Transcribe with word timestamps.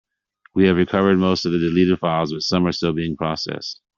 We 0.55 0.65
have 0.65 0.77
recovered 0.77 1.17
most 1.19 1.45
of 1.45 1.51
the 1.51 1.59
deleted 1.59 1.99
files, 1.99 2.33
but 2.33 2.41
some 2.41 2.65
are 2.65 2.71
still 2.71 2.91
being 2.91 3.15
processed. 3.15 3.81